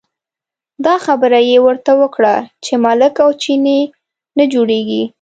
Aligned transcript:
دا 0.85 0.95
خبره 1.05 1.39
یې 1.49 1.57
ورته 1.65 1.91
وکړه 2.01 2.35
چې 2.63 2.73
ملک 2.85 3.13
او 3.25 3.29
چینی 3.41 3.81
نه 4.37 4.43
جوړېږي. 4.53 5.03